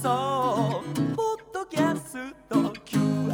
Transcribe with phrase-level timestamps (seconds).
[0.00, 0.84] 送
[1.16, 2.54] ポッドキャスト
[2.84, 3.32] QR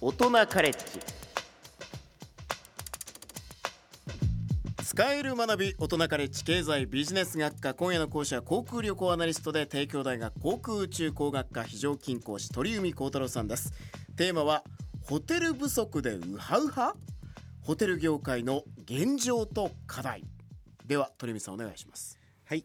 [0.00, 0.78] 大人カレッジ
[4.84, 13.72] 使える学び大人カレッジ経済ビジネス学科今夜の講師は航空旅行アナリストで帝京大学航空宇宙工学科非常勤講師鳥海幸太郎さんです。
[14.16, 14.62] テーマは
[15.02, 16.94] ホテル不足でウハウハ？
[17.62, 20.24] ホテル業界の現状と課題。
[20.86, 22.18] では鳥海さんお願いします。
[22.46, 22.64] はい、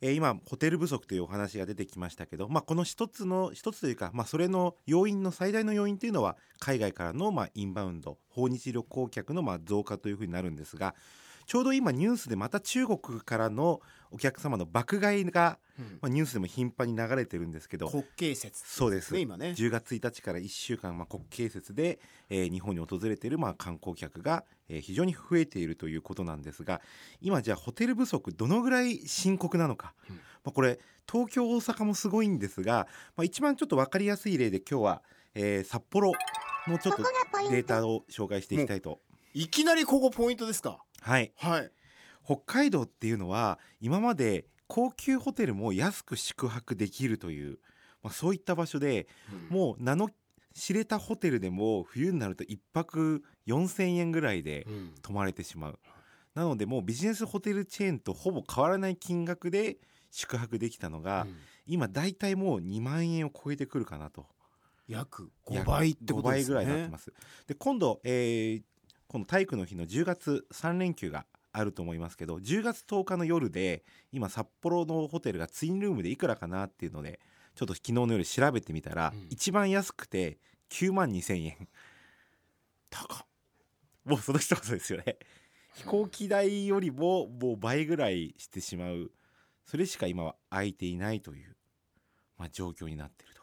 [0.00, 10.94] 今ホテル不足というお話が出てきましたけど、まあ、この一つの一つというか、まあ、それの要因の最大の要因というのは海外からのまあインバウンド訪日旅行客のまあ増加というふうになるんですが
[11.46, 13.80] ちょうど今ニュースでまた中国からの
[14.14, 15.58] お客様の爆買いが、
[16.00, 19.12] まあ、ニュースでも頻繁に流れてるんですけど国慶節そうです。
[19.12, 19.54] ね今ね。
[19.56, 21.98] 10月1日から1週間、まあ、国慶節で、
[22.30, 26.80] えー日本に訪れている、まあ、観光客が、えー非常に増えているということなんですが
[27.20, 30.16] 今じゃあホテル不足どのぐらい深刻なのか、うん。
[30.16, 30.78] まあ、これ
[31.10, 35.02] 東京大阪もすごいんですが、まあ、一番ちょっと分かりやすい例で今日は、
[35.34, 36.12] えー札幌
[36.68, 37.02] のちょっと
[37.50, 39.00] データを紹介していきたいと。
[39.34, 40.78] いきなりここポイントですか？
[41.00, 41.70] はい、はい
[42.24, 47.58] 北海道っていうのは今まで高級ホテルも安く宿泊できるという、
[48.02, 49.06] まあ、そういった場所で
[49.50, 50.08] もう名の
[50.54, 54.94] 知れたホテルでも冬になると1泊4,000円ぐらいでうん。
[55.02, 55.78] 泊まれてしまう。
[56.34, 59.76] なのでもうビジネスホテルチェーンとほぼ変わらない金額で
[60.10, 61.36] 宿泊できたのが、うん。
[61.66, 64.26] 今だいたいもう2万円を超えてくるかなと。
[64.86, 66.54] 約5倍ってことですね。
[66.54, 67.12] 5倍ぐらいになってます。
[67.46, 68.62] で今度、えー、
[69.08, 71.26] この体育の日の10月3連休が
[71.56, 77.20] あると思いますけど10月10日の夜で今札幌のホテルがツインルームでいくらかなっていうので
[77.54, 79.28] ちょっと昨日の夜調べてみたら、うん。
[79.30, 80.38] 一番安くて
[80.70, 81.68] 9万2,000円。
[82.90, 83.26] 高っ。
[84.04, 85.18] もうその一言ですよね。
[85.74, 89.12] 飛行機代よりももう倍ぐらいしてしまう。
[89.64, 91.56] それしか今は空いていないという、
[92.36, 93.42] まあ、状況になっていると。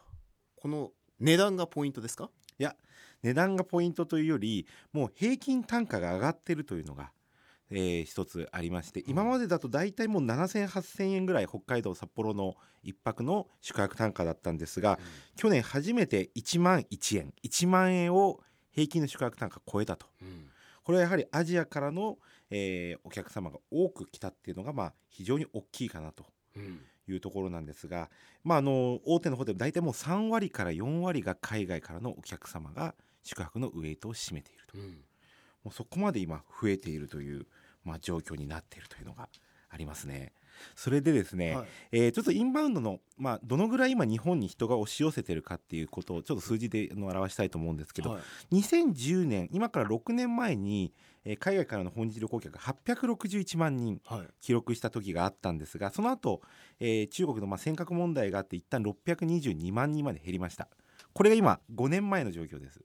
[0.56, 2.30] この値段がポイントですか？
[2.58, 2.76] いや
[3.22, 7.12] 値段がポイントというよりもう平均単価が上がってるというのが、
[7.72, 14.98] えー一つありまして今までだと大体もう7,0008,000円ぐらい北海道札幌の一泊の宿泊単価だったんですが、
[15.36, 18.40] 去年初めて1万1円1万円を
[18.70, 20.06] 平均の宿泊単価超えたと。
[20.84, 22.18] これはやはりアジアからの、
[22.50, 26.26] えーお客様が多く来たっていうのがまあ非常に大きいかなと
[27.08, 28.10] いうところなんですが、
[28.44, 34.76] まあ、あの大手のホテル大体もう3割から4割が海外からのお客様が宿泊のウエイトを占めていると。
[35.64, 37.46] もうそこまで今増えているという、
[37.84, 39.28] まあ、状況になっているというのが
[39.70, 40.32] ありますね。
[40.76, 41.66] それでですね、はい。
[41.92, 48.18] えーちょっとインバウンドの、まあ、どのぐらい今日本に人が押し寄せてるかっていうことをちょっと数字であの表したいと思うんですけど、は
[48.50, 48.56] い。
[48.60, 50.92] 2010年今から6年前に、
[51.24, 54.26] えー海外からの訪日旅行客が861万人はい。
[54.40, 56.42] 記録した時があったんですがその後、
[56.78, 60.68] えー中国のまあ尖閣問題があって一旦622万人まで減りました。
[61.14, 62.80] これが今5年前の状況です、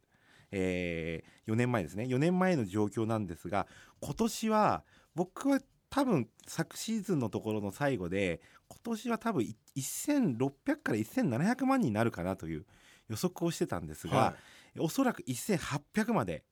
[0.58, 2.06] え4年前ですね。
[2.06, 3.68] 4年前の状況なんですが
[4.02, 4.84] 今年は
[5.16, 5.60] 僕は
[5.90, 12.66] 多分昨シーズンのところの最後で今年は多分い1600から1700万人になるかなという
[13.10, 14.36] 予測をしてたんですが、は
[14.80, 16.44] おそらく1800まで、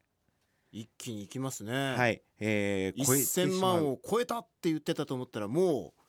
[0.71, 1.95] い一気にいきますね。
[1.95, 2.21] はい。
[2.39, 3.79] えー超えてしまう。
[3.79, 6.01] 1000万を超えたって言ってたと思ったらもう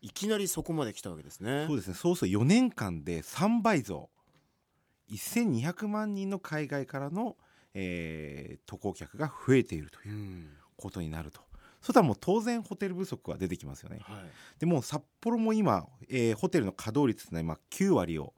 [0.00, 1.64] いきなりそこまで来たわけですね。
[1.66, 1.94] そうですね。
[1.94, 4.10] そうすると4年間で3倍増
[5.16, 7.36] 1200万人の海外からの、
[7.74, 11.40] えー渡航客が増えているとういうんことになると。
[11.80, 13.98] そしたらもう当然ホテル不足は出てきますよね。
[14.02, 14.24] はい
[14.58, 18.34] でもう札幌も今、えーホテルの稼働率っていうのは今9割を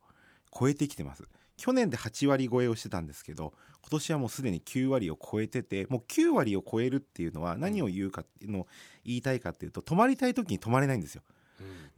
[0.57, 1.25] 超えてきてます。
[1.57, 3.53] 去年で8割超えをしてたんですけど
[3.83, 8.67] 今年はもうすでに9割を超えててもう9割を超えるっていうのは何を言うかっていうのを
[9.05, 11.23] 言いたいかっていうと泊まりたい時に泊まれないんですよ。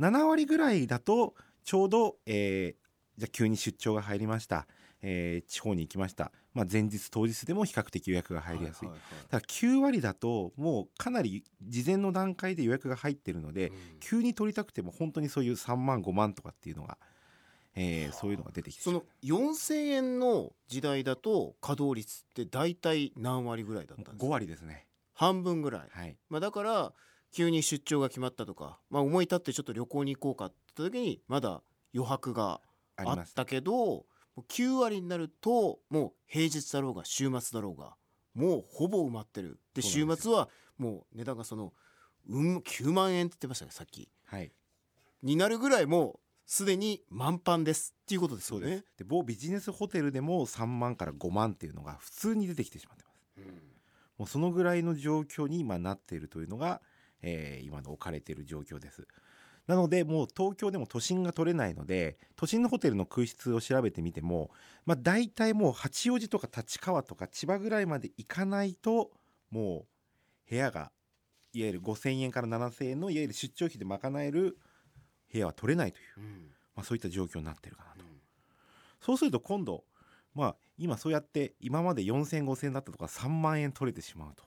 [0.01, 2.82] 7割ぐらいだとちょうど、えー
[3.19, 4.67] じゃあ急に出張が入りました、
[5.03, 8.99] えー地方に行きました、まあ、前日当日でも比較的予約が入りやすい、はは
[9.29, 13.77] ただ9割だともうかなり事前の段階で予約が入ってるので、うん。
[14.01, 16.99] 急に取りたくても本当にそういう3万5万とかっていうのが、
[17.75, 18.83] えーそういうのが出てきて。
[18.83, 24.87] その4000円の時代だと稼働率って大体何割ぐらいだったんです5か割ですね。
[25.15, 26.17] 半分ぐらい、はい。
[26.29, 26.93] まあ、だから
[27.33, 31.63] 急に出張が決まったとか、まあ、思い立ってちょっと旅行に行こうかって時にまだ
[31.95, 32.61] 余白が
[33.07, 34.05] あったけども
[34.37, 37.95] う9割になるともう平日だろうが週末だろうが
[38.35, 39.61] もうほぼ埋まってる。
[39.75, 41.73] で週末はもう値段がその、
[42.29, 44.09] うん、9万円って言ってましたねさっき。
[44.27, 44.51] はい。
[45.23, 48.67] になるぐらいもうすでに満帆ですっていうことですよね。
[48.67, 48.85] そうです。
[48.99, 53.41] で某ビジネスホテルでも3万から5万っていうのが普通に出てきてしまってます。
[53.41, 53.45] も
[54.19, 56.81] もうそのぐらいの状況に今なっているというのが、
[57.23, 59.07] えー今の置かれている状況です。
[59.67, 64.51] なのでもう東京でも都心が取れないので都心のホテルの空室を調べてみても、
[64.85, 69.13] まあ、大体もう八王子とか立川とか千葉ぐらいまで行かないと
[69.51, 69.87] も
[70.47, 70.91] う部屋が
[71.53, 74.59] いわゆる5,000円から7,000円のいわゆる出張費で賄える
[75.33, 76.25] 部屋は取れないという、うん。
[76.75, 78.05] まあ、そういった状況になってるかなと。
[79.01, 79.85] そうすると今度
[80.35, 84.45] まあ今そうやって今まで4,0005,000だったとか3万円取れてしまうと。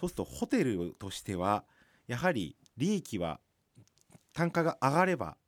[0.00, 1.64] そうするとホテルとしては
[2.06, 3.40] やはり利益は
[4.36, 5.38] 単価が上がれば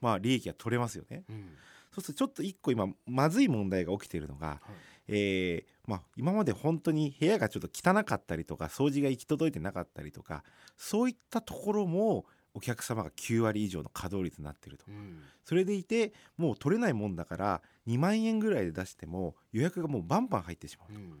[0.00, 1.24] まあ利益が取れますよね。
[1.28, 1.50] うん。
[1.92, 4.62] そうするとちょっと一個今まずい問題が起きているのが、
[5.06, 10.44] えーまあ、今まで本当に部屋がちょっと汚かったりとか掃除が行き届いてなかったりとか
[10.76, 12.24] そういったところも
[12.54, 14.84] お客様が9割以上の稼働率になっていると。
[14.88, 15.20] うん。
[15.44, 21.18] それでいてもう取れないもんだから2万円ぐらいで出しても予約がもうバンバン入ってしまうと、うん。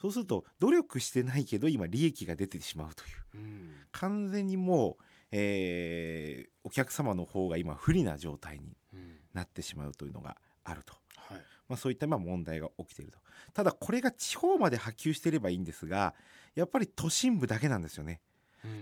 [0.00, 3.06] そうすると努力してないけど今利益が出てしまうとい
[3.38, 3.40] う。
[3.40, 3.70] うん。
[3.92, 5.04] 完全にもう、
[5.36, 9.16] えーお客様の方が今不利な状態にうん。
[9.34, 11.42] なってしまうというのがあると、はい。
[11.68, 13.18] まあ、そういったまあ問題が起きていると。
[13.52, 16.14] ただこれが地方まで波及していればいいんですが
[16.54, 18.20] やっぱり都心部だけなんですよね。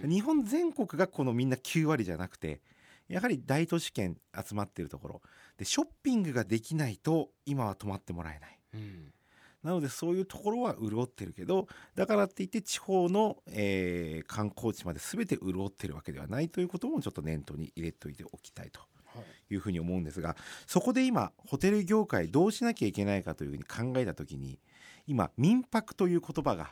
[0.04, 0.10] うん。
[0.10, 2.60] 日本全国がこのみんな9割じゃなくて
[3.08, 4.16] やはり大都市圏
[4.46, 5.22] 集まっているところ。
[5.56, 8.58] でショッピングができないと今は泊まってもらえない。
[8.74, 9.12] うん
[9.62, 19.20] なのでそういうところは潤ってるけどだからって言って地方の、えー観光地まで全て潤ってるわけではないということもちょっと念頭に入れておいておきたいとは
[19.50, 20.36] いいうふうに思うんですが
[20.66, 24.58] そこで今ホテル業界どうしなきゃいけないかというふうに考えた時に
[25.06, 26.70] 今民泊という言葉が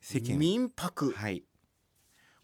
[0.00, 1.44] 世間を民泊はい。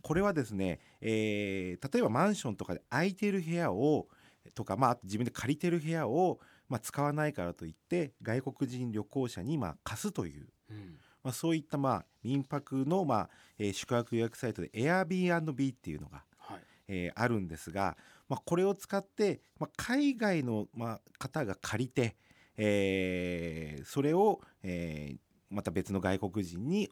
[0.02, 4.06] これはですね、えー例えばマンションとかで空いてる部屋を
[4.54, 10.98] とか、まあ、自分で借りてる部屋を、まあ、使わないからといって外国人旅行者にまあ貸すという、うん。
[11.22, 16.60] まあ、そういったまあ民泊のまあ、えー宿泊予約サイトで Airbnb っていうのが、はい。
[16.88, 17.96] えーあるんですが、
[18.28, 22.16] まあ、これを使って、まあ、海外のまあ方が借りて、
[22.56, 25.16] えーそれを、えー
[25.48, 26.90] また別の外国人に、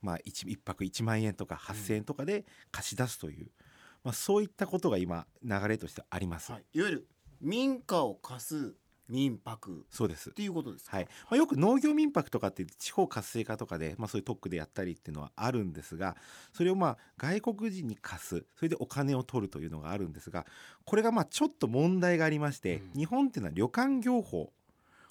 [0.00, 3.50] まあ、1, 一泊1万円とか8,000円とかで貸し出すという、
[4.04, 6.52] まあ、そういったことが今流れとしてあります。
[6.52, 6.64] はい。
[6.72, 7.08] いわゆる
[7.40, 8.74] 民家を貸す
[9.08, 9.86] 民泊。
[9.90, 10.30] そうです。
[10.30, 10.96] っていうことですか？
[10.96, 11.06] はい。
[11.06, 16.16] まあ、よく農業民泊とかって地方活性化とかで、まあ、そういう特区でやったりっていうのはあるんですが
[16.52, 18.44] それをまあ外国人に貸す。
[18.56, 20.46] それでお金を取るというのがあるんですが
[20.84, 23.00] これがまあちょっと問題がありまして、うん。
[23.00, 24.52] 日本っていうのは旅館業法。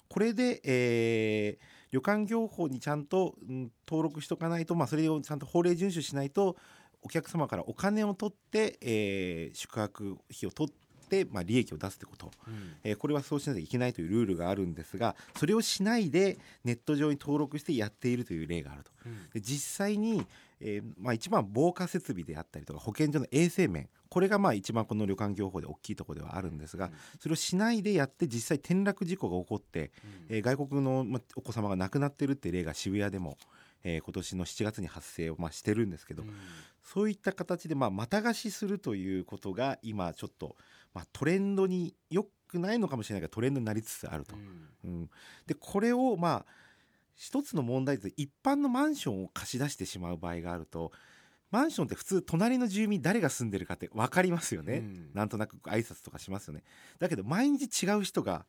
[0.08, 6.56] これで、えー旅館業法にちゃんと、うん登録しとかないと、まあ、それをちゃんと法令遵守しないと
[7.00, 10.85] お客様からお金を取って、えー宿泊費を取って、
[11.30, 12.30] まあ、利益を出すってこと。
[12.46, 12.54] うん。
[12.84, 18.90] えーこれはそうしなきゃいけないというルールがあるんですがそれをしないでネット上に登録してやっているという例があると。
[19.04, 19.30] うん。
[19.32, 20.26] で実際に、
[20.60, 23.88] えーまあ、一番防火設備であったりとか保健所の衛生面。
[24.08, 29.90] これがまあ一番この旅館業法で大きいところではあるんですがそれをしないでやって実際転落事故が起こって、
[30.30, 30.36] うん。
[30.36, 33.36] えー外国の、まあ、お子様が亡くなってるっていう例が渋谷でも、
[33.84, 36.30] えー今年の7月に発生を、まあ、してるんですけど、うん。
[36.82, 40.56] そういった形でまあまた貸しするということが今ちょっと
[40.96, 44.34] まあトレンドによくないのかもしれないけどトレンドになりつつあると。
[44.34, 44.68] うん。
[44.82, 45.10] うん、
[45.46, 46.46] でこれをまあ
[47.14, 50.92] 一つの問題と一般のマンションを貸し出してしまう場合があると
[51.50, 55.10] マンションって普通隣の住民誰が住んでるかって分かりますよね、うん。
[55.12, 56.62] なんとなく挨拶とかしますよね。
[56.98, 58.46] だけど毎日違う人が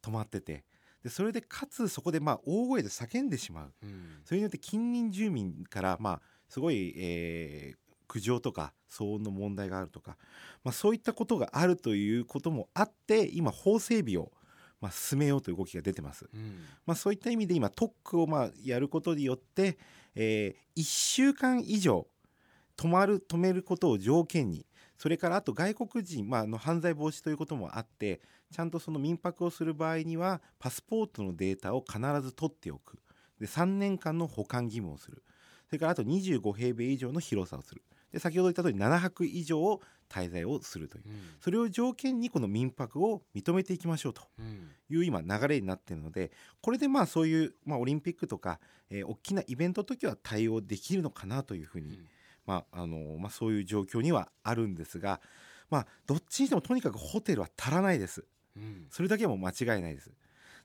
[0.00, 0.64] 泊まってて
[1.02, 3.74] でそれでかつそこでまあ大声で叫んでしまう。
[3.82, 4.20] うん。
[4.24, 10.16] それによって近隣住民からまあすごい、えー苦情とか騒音の問題があるとか、
[10.64, 14.32] まあ、そういったことがあるということもあって今法整備を
[14.80, 16.28] まあ進めようという動きが出てます。
[16.34, 16.64] うん。
[16.86, 19.78] まあ、そういった意味で今特区をまあやることによって、
[20.16, 22.08] え1週間以上
[22.76, 32.98] 泊まる止めることを条件にそれからあと外国人、まあ、あの犯罪防止ということもあってちゃんとその民泊をする場合にはパスポートのデータを必ず取っておく。
[33.38, 35.22] で3年間の保管義務をする。
[35.70, 41.04] それからあと25平米以上の広さをするで先ほど言った通り7泊以上滞在をするという。
[41.06, 41.12] うん。
[41.40, 44.22] それを条件にこの民泊を認めていきましょうと。
[44.38, 44.70] うん。
[44.90, 48.58] いう今流れになっているのでこれでまあそういう、まあ、オリンピックとか、
[48.90, 52.00] えー大きなイベントの時は対応できるのかなというふうに、
[52.44, 55.20] まああのまあ、そういう状況にはあるんですが、
[55.70, 58.24] まあ、どっちにしてもとにかくホテルは足らないです。
[58.56, 58.86] うん。
[58.90, 60.10] それだけはもう間違いないです。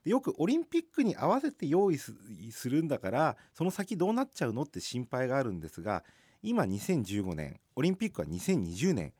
[0.04, 2.14] でよくオリンピックに合わせて用意す
[2.52, 6.04] するんだからその先どうなっちゃうのって心配があるんですが
[6.46, 9.12] 今2015年オリンピックは2020年。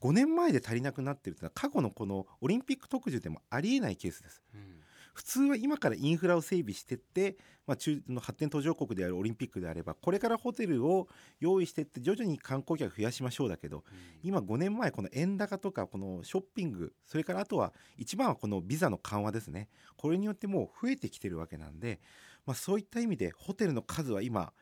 [0.00, 4.42] 5年前で足りなくなってるっていうのは過去のこのオリンピック特需でもありえないケースです。
[4.52, 4.82] うん。
[5.14, 7.36] 普通は今からインフラを整備してって、
[7.66, 11.06] まあ、中の発展途上国であるオリンピックであればこれからホテルを
[11.38, 13.84] 用意してって徐々に観光客増やしましょうだけど
[14.22, 19.68] 今5年前この円高とかこのショッピングそれからあとは一番はこのビザの緩和ですね。
[19.96, 22.00] これによってもう増えてきてるわけなんで、
[22.46, 24.52] まあ、そういった意味でホテルの数は今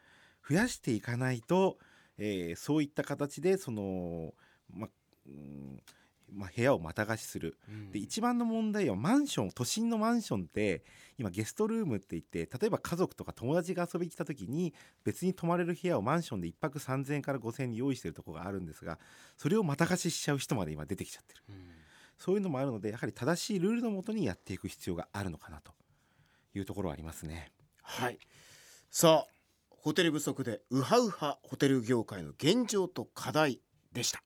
[0.48, 1.78] 増やしていかないと、
[2.20, 4.34] えーそういった形でその、
[4.72, 4.90] まあ
[5.26, 5.82] うん
[6.32, 7.56] まあ、部屋をまた貸しする。
[7.92, 10.84] で一番の問題はマンション都心のマンションって
[11.18, 14.72] 今ゲストルームって言って例えば家族とか友達が遊びに来た時に
[15.04, 18.98] 別に泊まれる部屋をマンションで1泊3000円から5000円に用意してるところがあるんですが
[19.36, 21.42] それをまた貸ししちゃう人まで今出てきちゃってる。
[22.18, 25.72] そういうのもあるのでやはり正しいルールのもとにやっていく必要があるのかなと
[26.54, 27.50] いうところはありますね。
[27.82, 28.18] はい。
[28.90, 29.39] さあ
[29.82, 33.62] ホテル不足でウハウハホテル業界の現状と課題
[33.94, 34.22] でした。